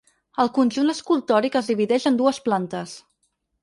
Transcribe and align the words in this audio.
El 0.43 0.49
conjunt 0.55 0.89
escultòric 0.95 1.59
es 1.63 1.71
divideix 1.75 2.11
en 2.13 2.21
dues 2.25 2.45
plantes. 2.51 3.01